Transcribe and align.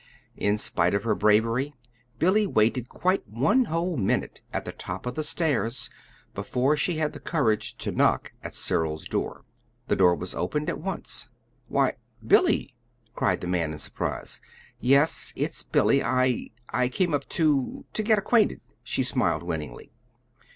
In 0.35 0.57
spite 0.57 0.95
of 0.95 1.03
her 1.03 1.13
bravery, 1.13 1.75
Billy 2.17 2.47
waited 2.47 2.89
quite 2.89 3.21
one 3.27 3.65
whole 3.65 3.97
minute 3.97 4.41
at 4.51 4.65
the 4.65 4.71
top 4.71 5.05
of 5.05 5.13
the 5.13 5.21
stairs 5.23 5.91
before 6.33 6.75
she 6.75 6.95
had 6.95 7.13
the 7.13 7.19
courage 7.19 7.77
to 7.77 7.91
knock 7.91 8.31
at 8.43 8.55
Cyril's 8.55 9.07
door. 9.07 9.45
The 9.89 9.95
door 9.95 10.15
was 10.15 10.33
opened 10.33 10.69
at 10.69 10.79
once. 10.81 11.29
"Why 11.67 11.97
Billy!" 12.25 12.75
cried 13.13 13.41
the 13.41 13.47
man 13.47 13.73
in 13.73 13.77
surprise. 13.77 14.41
"Yes, 14.79 15.33
it's 15.35 15.61
Billy. 15.61 16.03
I 16.03 16.49
I 16.69 16.89
came 16.89 17.13
up 17.13 17.29
to 17.37 17.85
to 17.93 18.01
get 18.01 18.17
acquainted," 18.17 18.59
she 18.83 19.03
smiled 19.03 19.43
winningly. 19.43 19.91